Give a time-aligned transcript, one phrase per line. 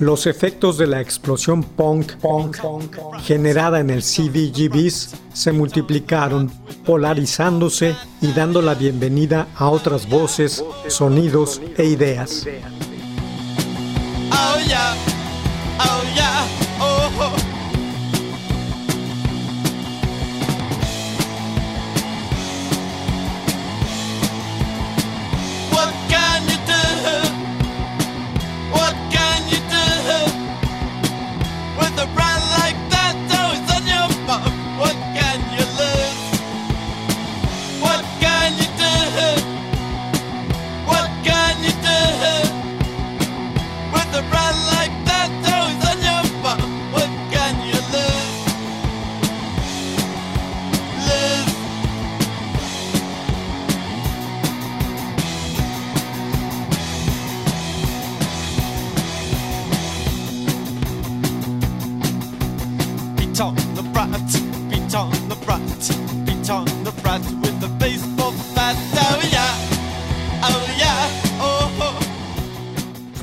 [0.00, 2.56] Los efectos de la explosión punk, punk,
[3.22, 6.50] generada en el CDGBs se multiplicaron,
[6.86, 12.46] polarizándose y dando la bienvenida a otras voces, sonidos e ideas.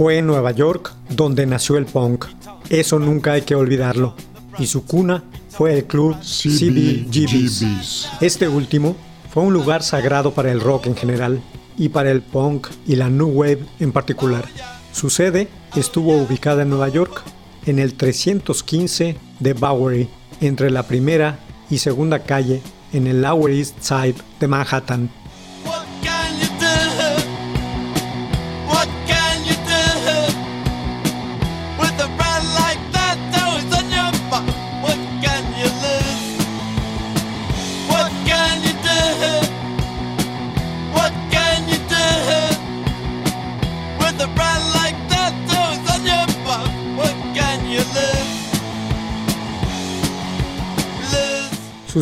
[0.07, 2.27] Fue en Nueva York donde nació el punk.
[2.69, 4.15] Eso nunca hay que olvidarlo.
[4.57, 8.07] Y su cuna fue el club CBGBs.
[8.21, 8.95] Este último
[9.29, 11.41] fue un lugar sagrado para el rock en general
[11.77, 14.45] y para el punk y la new wave en particular.
[14.93, 17.23] Su sede estuvo ubicada en Nueva York,
[17.65, 20.07] en el 315 de Bowery,
[20.39, 21.37] entre la primera
[21.69, 22.61] y segunda calle
[22.93, 25.09] en el Lower East Side de Manhattan.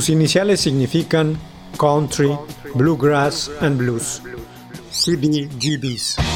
[0.06, 1.36] Sus iniciales significan
[1.80, 2.38] Country,
[2.76, 4.22] Bluegrass and Blues.
[4.92, 6.35] CBGBs.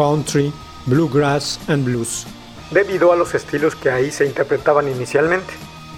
[0.00, 0.50] Country,
[0.86, 2.26] Bluegrass and Blues,
[2.70, 5.52] debido a los estilos que ahí se interpretaban inicialmente.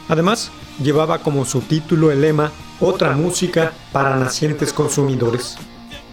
[0.08, 0.50] Además,
[0.82, 5.56] llevaba como subtítulo el lema Otra música para nacientes consumidores.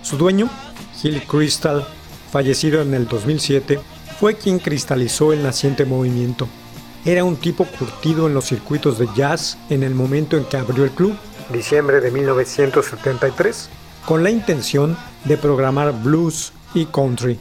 [0.04, 0.48] Su dueño,
[1.02, 1.84] Gil Crystal,
[2.32, 3.80] fallecido en el 2007,
[4.20, 6.48] fue quien cristalizó el naciente movimiento.
[7.06, 10.84] Era un tipo curtido en los circuitos de jazz en el momento en que abrió
[10.84, 11.16] el club,
[11.52, 13.68] diciembre de 1973,
[14.06, 14.96] con la intención
[15.26, 17.40] de programar blues y country.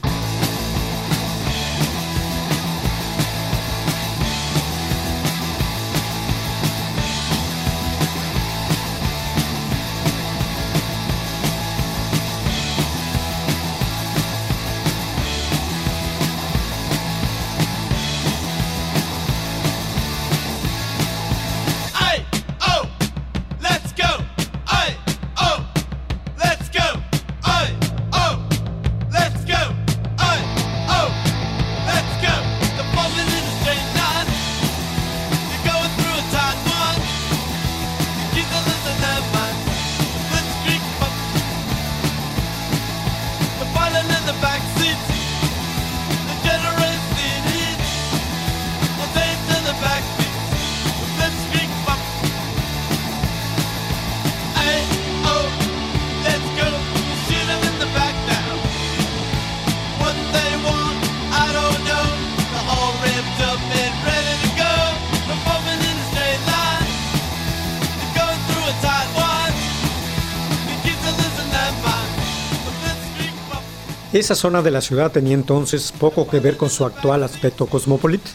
[74.29, 78.29] Esa zona de la ciudad tenía entonces poco que ver con su actual aspecto cosmopolita.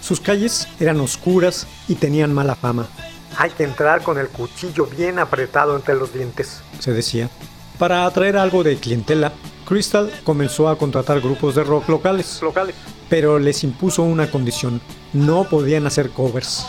[0.00, 2.86] Sus calles eran oscuras y tenían mala fama.
[3.36, 7.28] Hay que entrar con el cuchillo bien apretado entre los dientes, se decía.
[7.80, 9.32] Para atraer algo de clientela,
[9.66, 12.76] Crystal comenzó a contratar grupos de rock locales, locales,
[13.08, 14.80] pero les impuso una condición,
[15.12, 16.64] no podían hacer covers.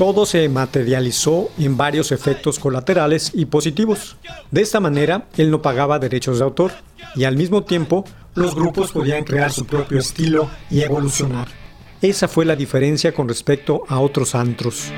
[0.00, 4.16] Todo se materializó en varios efectos colaterales y positivos.
[4.50, 6.72] De esta manera, él no pagaba derechos de autor
[7.14, 11.48] y al mismo tiempo los grupos podían crear su propio estilo y evolucionar.
[12.00, 14.90] Esa fue la diferencia con respecto a otros antros.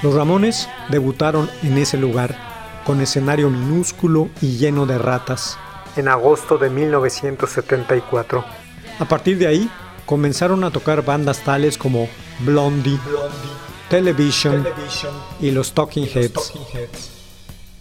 [0.00, 2.36] Los Ramones debutaron en ese lugar,
[2.84, 5.58] con escenario minúsculo y lleno de ratas,
[5.96, 8.44] en agosto de 1974.
[9.00, 9.68] A partir de ahí,
[10.06, 12.08] comenzaron a tocar bandas tales como
[12.40, 12.98] Blondie,
[13.90, 14.64] Television,
[15.40, 16.52] y los Talking Heads.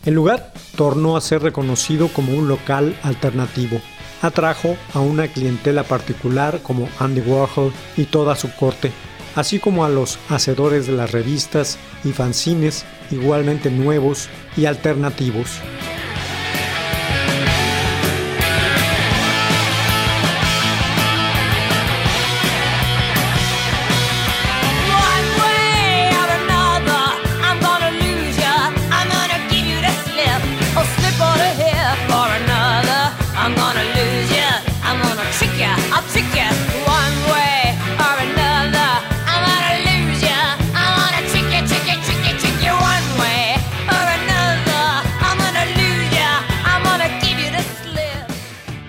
[0.04, 3.80] El lugar tornó a ser reconocido como un local alternativo.
[4.24, 8.92] Atrajo a una clientela particular como Andy Warhol y toda su corte,
[9.38, 15.62] así como a los hacedores de las revistas y fanzines igualmente nuevos y alternativos.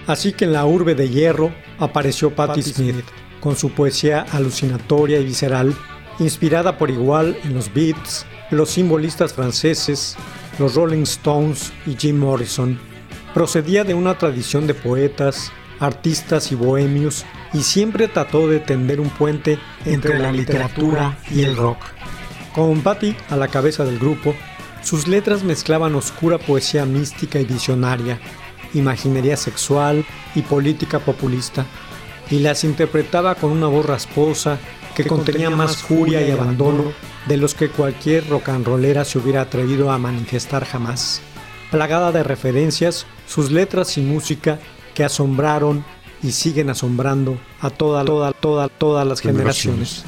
[0.08, 3.04] Así que en la urbe de hierro apareció Patti Smith,
[3.40, 5.76] con su poesía alucinatoria y visceral,
[6.18, 10.16] inspirada por igual en los Beats, los simbolistas franceses,
[10.58, 12.80] los Rolling Stones y Jim Morrison.
[13.34, 19.10] Procedía de una tradición de poetas, artistas y bohemios y siempre trató de tender un
[19.10, 21.78] puente entre la literatura y el rock.
[22.54, 24.34] Con Patti a la cabeza del grupo,
[24.82, 28.18] sus letras mezclaban oscura poesía mística y visionaria,
[28.74, 31.66] imaginería sexual y política populista,
[32.30, 34.58] y las interpretaba con una voz rasposa
[34.94, 36.92] que contenía más furia y abandono
[37.26, 41.20] de los que cualquier rock and rollera se hubiera atrevido a manifestar jamás.
[41.70, 44.58] Plagada de referencias, sus letras y música
[44.94, 45.84] que asombraron
[46.22, 50.04] y siguen asombrando a toda, toda, toda, todas las generaciones.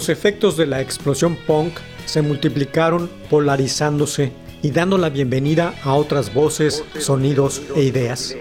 [0.00, 1.74] Los efectos de la explosión punk
[2.06, 8.34] se multiplicaron polarizándose y dando la bienvenida a otras voces, sonidos e ideas.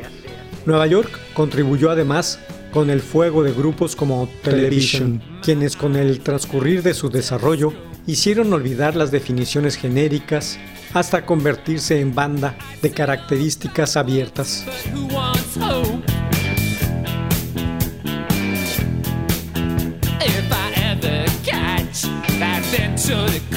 [0.65, 2.39] Nueva York contribuyó además
[2.71, 7.73] con el fuego de grupos como Television, quienes con el transcurrir de su desarrollo
[8.07, 10.57] hicieron olvidar las definiciones genéricas
[10.93, 14.65] hasta convertirse en banda de características abiertas.
[22.99, 23.48] should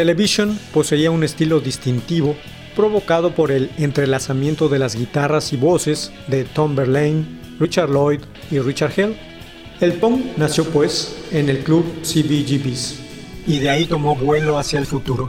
[0.00, 2.34] Television poseía un estilo distintivo
[2.74, 7.26] provocado por el entrelazamiento de las guitarras y voces de Tom Verlaine,
[7.58, 9.14] Richard Lloyd y Richard Hell.
[9.78, 12.98] El punk nació pues en el club CBGB's
[13.46, 15.28] y de ahí tomó vuelo hacia el futuro.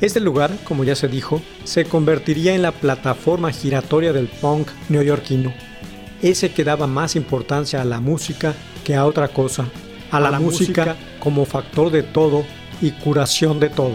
[0.00, 5.52] Este lugar, como ya se dijo, se convertiría en la plataforma giratoria del punk neoyorquino.
[6.22, 9.68] Ese que daba más importancia a la música que a otra cosa,
[10.10, 12.46] a, la, música como factor de todo
[12.80, 13.94] y curación de todo.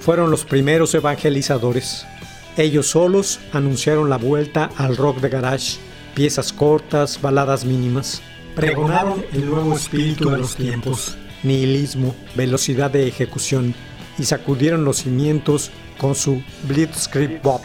[0.00, 2.06] Fueron los primeros evangelizadores.
[2.56, 5.76] Ellos solos anunciaron la vuelta al rock de garage,
[6.14, 8.22] piezas cortas, baladas mínimas.
[8.54, 13.74] Pregonaron el nuevo espíritu de los tiempos, nihilismo, velocidad de ejecución
[14.18, 17.60] y sacudieron los cimientos con su Blitzkrieg Bop.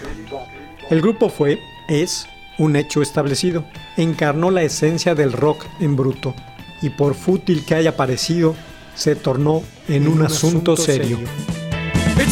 [0.89, 3.63] El grupo fue, es, un hecho establecido.
[3.95, 6.35] Encarnó la esencia del rock en bruto
[6.81, 8.53] y por fútil que haya parecido,
[8.95, 11.19] se tornó en un, asunto, serio.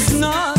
[0.09, 0.56] it's not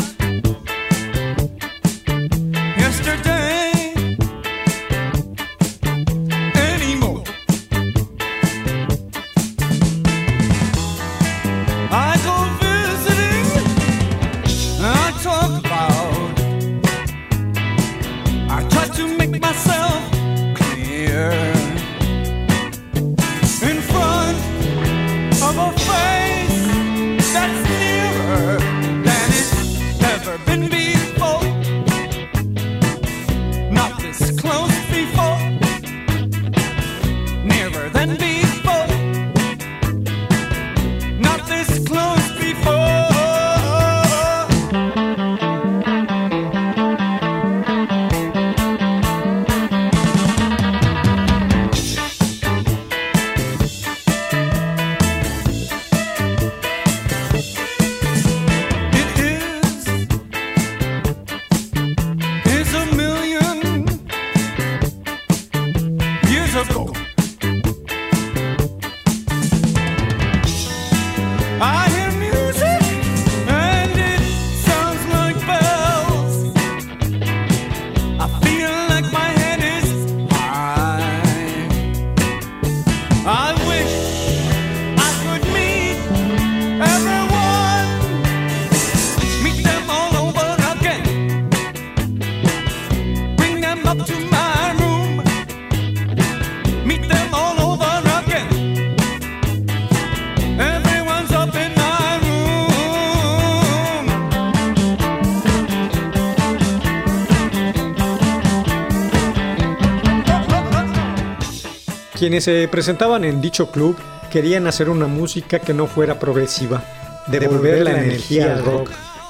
[112.19, 113.95] Quienes se presentaban en dicho club
[114.29, 116.83] querían hacer una música que no fuera progresiva,
[117.27, 118.89] devolver la energía al rock,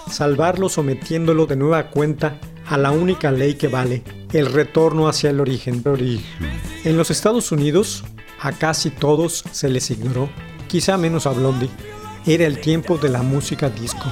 [0.09, 4.01] salvarlo sometiéndolo de nueva cuenta a la única ley que vale,
[4.33, 5.83] el retorno hacia el origen.
[6.83, 8.03] En los Estados Unidos,
[8.41, 10.27] a casi todos se les ignoró,
[10.67, 11.69] quizá menos a Blondie.
[12.25, 14.11] Era el tiempo de la música disco.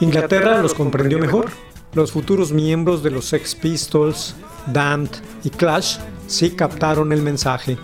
[0.00, 1.50] Inglaterra los comprendió mejor.
[1.92, 4.34] Los futuros miembros de los Sex Pistols,
[4.72, 5.10] Damned
[5.44, 7.78] y Clash sí captaron el mensaje.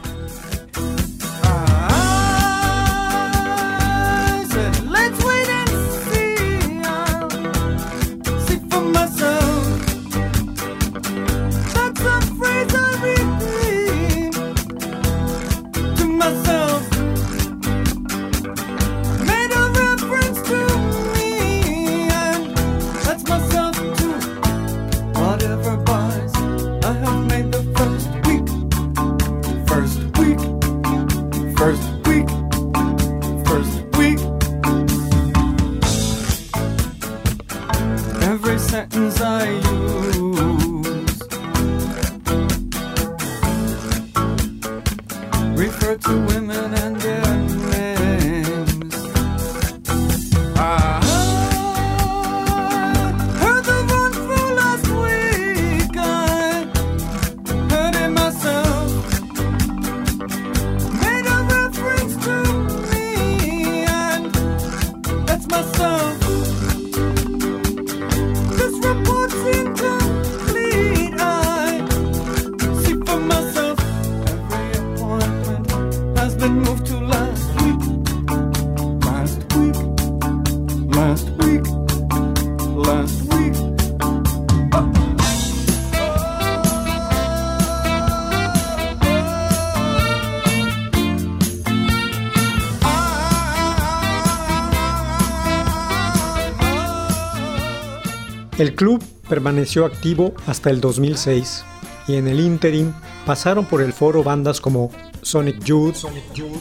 [98.60, 101.64] El club permaneció activo hasta el 2006
[102.08, 102.92] y en el interim
[103.24, 104.90] pasaron por el foro bandas como
[105.22, 106.04] Sonic Youth,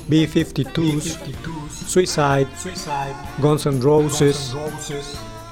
[0.07, 1.17] B-52s,
[1.85, 2.47] Suicide,
[3.39, 4.55] Guns N' Roses,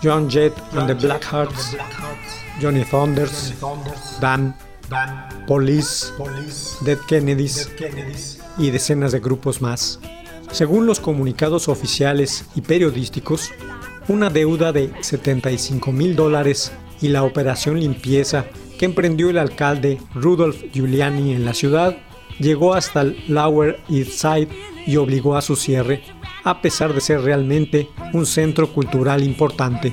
[0.02, 1.76] John Jett and the Blackhearts,
[2.62, 3.54] Johnny Thunders,
[4.22, 4.56] Dan,
[5.48, 6.14] Police,
[6.86, 7.70] Dead Kennedys
[8.58, 10.00] y decenas de grupos más.
[10.54, 13.52] Según los comunicados oficiales y periodísticos,
[14.08, 18.46] una deuda de 75 mil dólares y la operación limpieza
[18.78, 21.98] que emprendió el alcalde Rudolf Giuliani en la ciudad
[22.40, 24.50] llegó hasta el Lower East Side
[24.86, 26.04] y obligó a su cierre,
[26.44, 29.92] a pesar de ser realmente un centro cultural importante.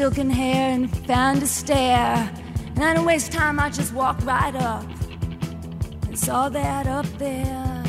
[0.00, 2.32] Silken hair and found a stair.
[2.74, 4.86] And I didn't waste time, I just walked right up
[6.06, 7.84] and saw that up there.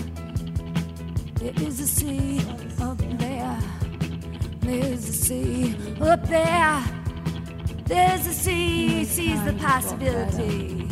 [1.36, 2.42] There is a sea
[2.82, 3.58] up there.
[4.60, 6.84] There's a sea up there.
[7.86, 10.90] There's a sea, sees the possibility.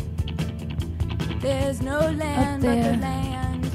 [1.41, 3.65] There's no land but the land.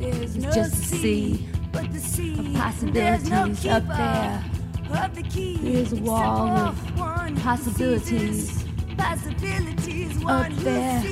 [0.00, 2.38] There's no sea, but the sea.
[2.38, 4.47] Of possibilities no up there.
[4.90, 8.64] A wall of one possibilities.
[8.96, 10.16] Possibilities.
[10.24, 11.02] Up there.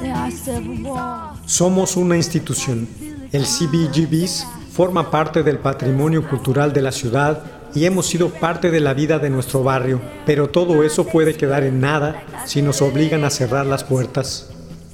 [0.00, 1.38] There are several walls.
[1.46, 2.88] Somos una institución.
[3.30, 8.80] El CBGBs forma parte del patrimonio cultural de la ciudad y hemos sido parte de
[8.80, 13.24] la vida de nuestro barrio, pero todo eso puede quedar en nada si nos obligan
[13.24, 14.50] a cerrar las puertas,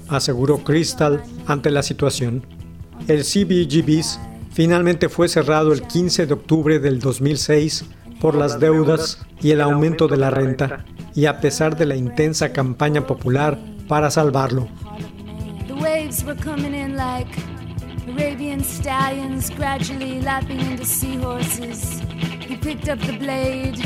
[0.09, 2.45] aseguró Crystal ante la situación.
[3.09, 7.85] El CBGBs finalmente fue cerrado el 15 de octubre del 2006
[8.21, 10.85] por las deudas y el aumento de la renta,
[11.15, 14.69] y a pesar de la intensa campaña popular para salvarlo.
[18.19, 22.01] Arabian stallions gradually lapping into seahorses.
[22.41, 23.79] He picked up the blade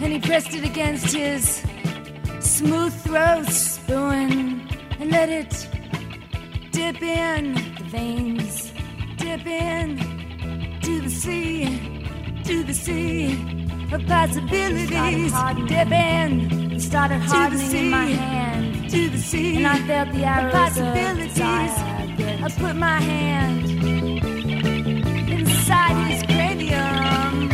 [0.00, 1.62] and he pressed it against his
[2.40, 4.66] smooth throat spoon
[4.98, 5.68] and let it
[6.72, 8.37] dip in the veins,
[9.28, 9.98] dip in
[10.80, 11.64] to the sea,
[12.44, 13.32] to the sea
[13.92, 15.32] of possibilities.
[15.68, 18.90] Dip in, It started to the hardening in my sea, hand.
[18.90, 21.40] to the sea And I felt the of arrows of possibilities.
[21.40, 23.64] I put my hand
[25.28, 27.50] inside his cranium.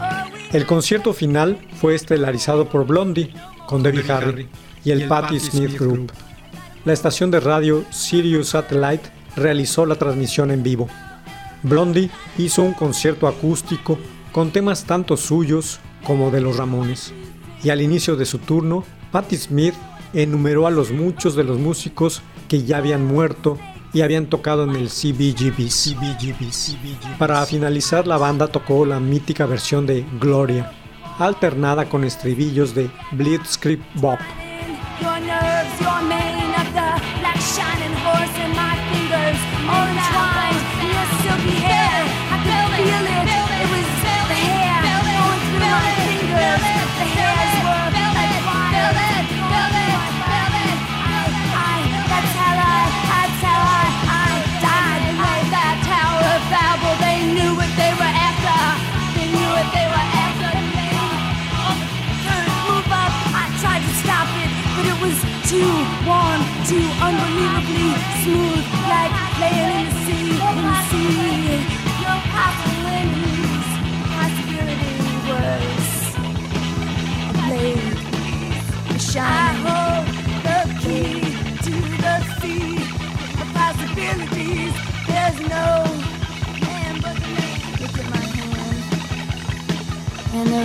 [0.00, 3.32] Oh, El concierto final fue estelarizado por Blondie
[3.68, 4.48] con Debbie Harry
[4.84, 6.12] y el Patti Smith Group.
[6.84, 10.88] La estación de radio Sirius Satellite realizó la transmisión en vivo.
[11.62, 13.98] Blondie hizo un concierto acústico
[14.32, 17.12] con temas tanto suyos como de los Ramones.
[17.62, 19.74] Y al inicio de su turno, Patti Smith
[20.12, 23.58] enumeró a los muchos de los músicos que ya habían muerto
[23.92, 25.96] y habían tocado en el CBGBs.
[27.18, 30.70] Para finalizar, la banda tocó la mítica versión de Gloria,
[31.18, 34.18] alternada con estribillos de Blitzkrieg Bop.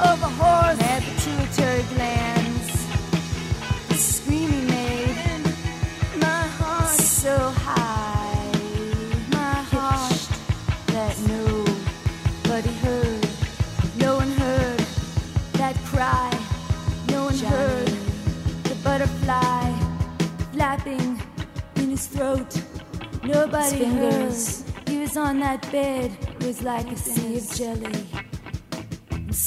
[0.00, 0.78] Of a horse.
[0.80, 2.86] Had pituitary glands.
[3.88, 5.42] The scream he made.
[6.20, 8.50] My heart so high.
[9.30, 10.28] My heart
[10.88, 13.28] that nobody heard.
[13.98, 14.80] No one heard
[15.54, 16.30] that cry.
[17.08, 17.88] No one heard
[18.64, 19.72] the butterfly
[20.52, 21.20] flapping
[21.76, 22.62] in his throat.
[23.22, 24.34] Nobody heard.
[24.86, 26.16] He was on that bed.
[26.40, 28.15] It was like a sea of jelly.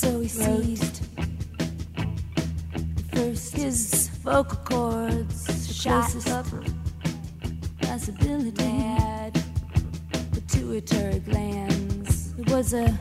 [0.10, 1.06] And so he seized.
[3.13, 6.48] First, his vocal cords shot up.
[7.82, 9.39] Possibility had
[10.32, 12.34] pituitary glands.
[12.39, 12.98] It was a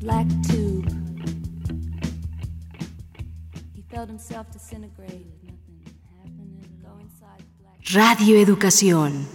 [0.00, 0.90] black tube.
[3.74, 5.26] He felt himself disintegrate.
[5.44, 6.82] Nothing happened.
[6.82, 9.26] Go inside black Radio Educación.